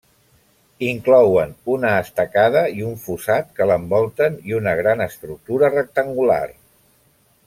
[0.85, 6.41] Inclouen una estacada i un fossat que l'envolten i una gran estructura rectangular.